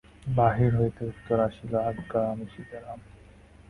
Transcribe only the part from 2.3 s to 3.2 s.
আমি সীতারাম।